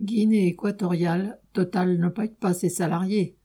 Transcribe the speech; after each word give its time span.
Guinée 0.00 0.46
équatoriale, 0.46 1.40
Total 1.52 1.98
ne 1.98 2.08
paye 2.08 2.28
pas 2.28 2.54
ses 2.54 2.68
salariés. 2.68 3.36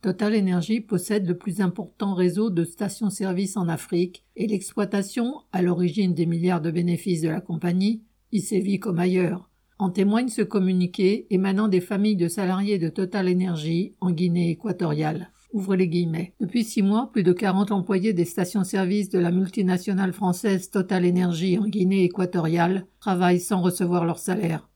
Total 0.00 0.38
Energy 0.38 0.80
possède 0.80 1.26
le 1.26 1.36
plus 1.36 1.60
important 1.60 2.14
réseau 2.14 2.50
de 2.50 2.62
stations-service 2.62 3.56
en 3.56 3.68
Afrique 3.68 4.24
et 4.36 4.46
l'exploitation, 4.46 5.42
à 5.50 5.60
l'origine 5.60 6.14
des 6.14 6.26
milliards 6.26 6.60
de 6.60 6.70
bénéfices 6.70 7.22
de 7.22 7.28
la 7.28 7.40
compagnie, 7.40 8.04
y 8.30 8.40
sévit 8.40 8.78
comme 8.78 9.00
ailleurs. 9.00 9.50
En 9.80 9.90
témoigne 9.90 10.28
ce 10.28 10.42
communiqué 10.42 11.26
émanant 11.30 11.66
des 11.66 11.80
familles 11.80 12.16
de 12.16 12.28
salariés 12.28 12.78
de 12.78 12.88
Total 12.88 13.28
Energy 13.28 13.96
en 14.00 14.12
Guinée 14.12 14.50
équatoriale. 14.50 15.32
Ouvre 15.52 15.74
les 15.74 15.88
guillemets. 15.88 16.34
Depuis 16.40 16.62
six 16.62 16.82
mois, 16.82 17.10
plus 17.12 17.24
de 17.24 17.32
40 17.32 17.72
employés 17.72 18.12
des 18.12 18.24
stations-service 18.24 19.08
de 19.08 19.18
la 19.18 19.32
multinationale 19.32 20.12
française 20.12 20.70
Total 20.70 21.04
Energy 21.08 21.58
en 21.58 21.66
Guinée 21.66 22.04
équatoriale 22.04 22.86
travaillent 23.00 23.40
sans 23.40 23.60
recevoir 23.60 24.04
leur 24.04 24.18
salaire. 24.18 24.68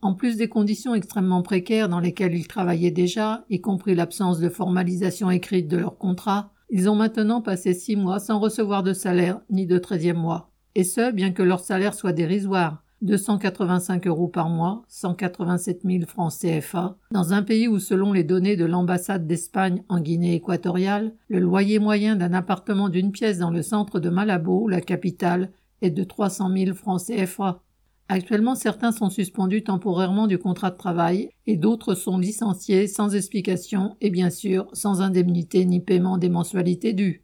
En 0.00 0.14
plus 0.14 0.36
des 0.36 0.48
conditions 0.48 0.94
extrêmement 0.94 1.42
précaires 1.42 1.88
dans 1.88 2.00
lesquelles 2.00 2.34
ils 2.34 2.46
travaillaient 2.46 2.90
déjà, 2.90 3.44
y 3.50 3.60
compris 3.60 3.94
l'absence 3.94 4.38
de 4.38 4.48
formalisation 4.48 5.30
écrite 5.30 5.68
de 5.68 5.76
leur 5.76 5.98
contrat, 5.98 6.52
ils 6.70 6.88
ont 6.88 6.94
maintenant 6.94 7.40
passé 7.40 7.74
six 7.74 7.96
mois 7.96 8.20
sans 8.20 8.38
recevoir 8.38 8.82
de 8.82 8.92
salaire 8.92 9.40
ni 9.50 9.66
de 9.66 9.78
treizième 9.78 10.18
mois. 10.18 10.50
Et 10.74 10.84
ce, 10.84 11.10
bien 11.10 11.32
que 11.32 11.42
leur 11.42 11.60
salaire 11.60 11.94
soit 11.94 12.12
dérisoire, 12.12 12.84
285 13.02 14.06
euros 14.06 14.28
par 14.28 14.48
mois, 14.48 14.82
187 14.88 15.82
000 15.84 16.04
francs 16.06 16.32
CFA, 16.32 16.96
dans 17.10 17.32
un 17.32 17.42
pays 17.42 17.68
où, 17.68 17.78
selon 17.78 18.12
les 18.12 18.24
données 18.24 18.56
de 18.56 18.64
l'ambassade 18.64 19.26
d'Espagne 19.26 19.82
en 19.88 20.00
Guinée 20.00 20.34
équatoriale, 20.34 21.14
le 21.28 21.38
loyer 21.38 21.78
moyen 21.78 22.16
d'un 22.16 22.32
appartement 22.32 22.88
d'une 22.88 23.12
pièce 23.12 23.38
dans 23.38 23.50
le 23.50 23.62
centre 23.62 24.00
de 24.00 24.10
Malabo, 24.10 24.68
la 24.68 24.80
capitale, 24.80 25.50
est 25.80 25.90
de 25.90 26.02
300 26.02 26.50
000 26.56 26.74
francs 26.74 27.02
CFA. 27.06 27.62
Actuellement, 28.10 28.54
certains 28.54 28.92
sont 28.92 29.10
suspendus 29.10 29.62
temporairement 29.62 30.26
du 30.26 30.38
contrat 30.38 30.70
de 30.70 30.78
travail 30.78 31.28
et 31.46 31.56
d'autres 31.56 31.94
sont 31.94 32.16
licenciés 32.16 32.86
sans 32.86 33.14
explication 33.14 33.96
et 34.00 34.08
bien 34.08 34.30
sûr 34.30 34.66
sans 34.72 35.02
indemnité 35.02 35.66
ni 35.66 35.80
paiement 35.80 36.16
des 36.16 36.30
mensualités 36.30 36.94
dues. 36.94 37.22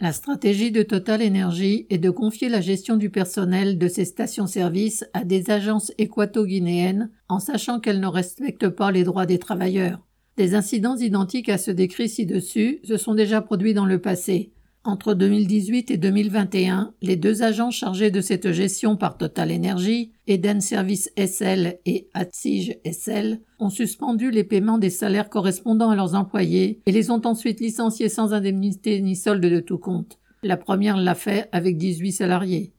La 0.00 0.12
stratégie 0.12 0.70
de 0.70 0.82
Total 0.82 1.26
Energy 1.26 1.86
est 1.88 1.98
de 1.98 2.10
confier 2.10 2.50
la 2.50 2.60
gestion 2.60 2.96
du 2.96 3.10
personnel 3.10 3.78
de 3.78 3.88
ces 3.88 4.04
stations-service 4.04 5.04
à 5.14 5.24
des 5.24 5.50
agences 5.50 5.92
équato-guinéennes 5.96 7.10
en 7.28 7.40
sachant 7.40 7.80
qu'elles 7.80 7.98
ne 7.98 8.06
respectent 8.06 8.68
pas 8.68 8.92
les 8.92 9.04
droits 9.04 9.26
des 9.26 9.38
travailleurs. 9.38 10.06
Des 10.36 10.54
incidents 10.54 10.96
identiques 10.96 11.48
à 11.48 11.58
ceux 11.58 11.74
décrits 11.74 12.08
ci-dessus 12.08 12.80
se 12.84 12.96
sont 12.96 13.14
déjà 13.14 13.40
produits 13.40 13.74
dans 13.74 13.86
le 13.86 14.00
passé. 14.00 14.52
Entre 14.84 15.12
2018 15.12 15.90
et 15.90 15.96
2021, 15.96 16.94
les 17.02 17.16
deux 17.16 17.42
agents 17.42 17.70
chargés 17.70 18.10
de 18.10 18.20
cette 18.20 18.52
gestion 18.52 18.96
par 18.96 19.18
Total 19.18 19.52
Energy, 19.52 20.12
Eden 20.26 20.60
Service 20.60 21.10
SL 21.16 21.78
et 21.84 22.08
Atsige 22.14 22.78
SL, 22.90 23.40
ont 23.58 23.70
suspendu 23.70 24.30
les 24.30 24.44
paiements 24.44 24.78
des 24.78 24.90
salaires 24.90 25.30
correspondant 25.30 25.90
à 25.90 25.96
leurs 25.96 26.14
employés 26.14 26.80
et 26.86 26.92
les 26.92 27.10
ont 27.10 27.20
ensuite 27.26 27.60
licenciés 27.60 28.08
sans 28.08 28.32
indemnité 28.32 29.00
ni 29.00 29.16
solde 29.16 29.44
de 29.44 29.60
tout 29.60 29.78
compte. 29.78 30.18
La 30.42 30.56
première 30.56 30.96
l'a 30.96 31.16
fait 31.16 31.48
avec 31.50 31.76
18 31.76 32.12
salariés. 32.12 32.72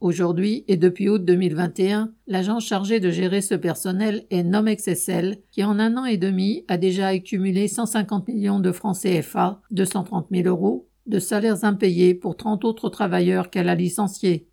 Aujourd'hui 0.00 0.64
et 0.68 0.76
depuis 0.76 1.08
août 1.08 1.24
2021, 1.24 2.12
l'agent 2.28 2.60
chargé 2.60 3.00
de 3.00 3.10
gérer 3.10 3.40
ce 3.40 3.54
personnel 3.54 4.26
est 4.30 4.44
Nomex 4.44 4.94
SL, 4.94 5.38
qui 5.50 5.64
en 5.64 5.78
un 5.78 5.96
an 5.96 6.04
et 6.04 6.18
demi 6.18 6.64
a 6.68 6.78
déjà 6.78 7.08
accumulé 7.08 7.66
150 7.66 8.28
millions 8.28 8.60
de 8.60 8.70
francs 8.70 8.96
CFA, 8.96 9.60
230 9.72 10.28
000 10.30 10.46
euros, 10.46 10.87
de 11.08 11.18
salaires 11.18 11.64
impayés 11.64 12.14
pour 12.14 12.36
30 12.36 12.64
autres 12.64 12.88
travailleurs 12.88 13.50
qu'elle 13.50 13.68
a 13.68 13.74
licenciés. 13.74 14.46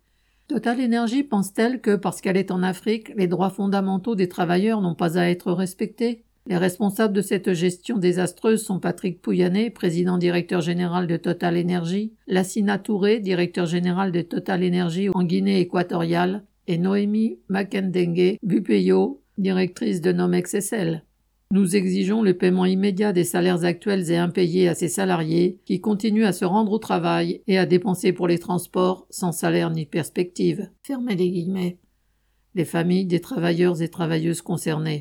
Total 0.48 0.80
Energy 0.80 1.22
pense-t-elle 1.22 1.80
que 1.80 1.96
parce 1.96 2.20
qu'elle 2.20 2.36
est 2.36 2.50
en 2.50 2.62
Afrique, 2.62 3.12
les 3.16 3.26
droits 3.26 3.50
fondamentaux 3.50 4.14
des 4.14 4.28
travailleurs 4.28 4.80
n'ont 4.80 4.94
pas 4.94 5.18
à 5.18 5.28
être 5.28 5.52
respectés? 5.52 6.22
Les 6.48 6.56
responsables 6.56 7.12
de 7.12 7.22
cette 7.22 7.52
gestion 7.52 7.98
désastreuse 7.98 8.62
sont 8.64 8.78
Patrick 8.78 9.20
Pouyanné, 9.20 9.70
président 9.70 10.16
directeur 10.16 10.60
général 10.60 11.08
de 11.08 11.16
Total 11.16 11.58
Energy, 11.58 12.12
Lassina 12.28 12.78
Touré, 12.78 13.18
directeur 13.18 13.66
général 13.66 14.12
de 14.12 14.22
Total 14.22 14.64
Energy 14.64 15.08
en 15.12 15.24
Guinée 15.24 15.58
équatoriale, 15.58 16.44
et 16.68 16.78
Noémie 16.78 17.38
Makendengue 17.48 18.38
Bupeyo, 18.42 19.20
directrice 19.38 20.00
de 20.00 20.12
Nomex 20.12 20.60
SL. 20.60 21.02
Nous 21.52 21.76
exigeons 21.76 22.22
le 22.22 22.36
paiement 22.36 22.64
immédiat 22.64 23.12
des 23.12 23.22
salaires 23.22 23.64
actuels 23.64 24.10
et 24.10 24.16
impayés 24.16 24.68
à 24.68 24.74
ces 24.74 24.88
salariés 24.88 25.60
qui 25.64 25.80
continuent 25.80 26.24
à 26.24 26.32
se 26.32 26.44
rendre 26.44 26.72
au 26.72 26.78
travail 26.78 27.42
et 27.46 27.56
à 27.56 27.66
dépenser 27.66 28.12
pour 28.12 28.26
les 28.26 28.40
transports 28.40 29.06
sans 29.10 29.30
salaire 29.30 29.70
ni 29.70 29.86
perspective. 29.86 30.68
Fermez 30.82 31.14
les 31.14 31.30
guillemets. 31.30 31.78
Les 32.56 32.64
familles 32.64 33.06
des 33.06 33.20
travailleurs 33.20 33.80
et 33.80 33.88
travailleuses 33.88 34.42
concernés. 34.42 34.94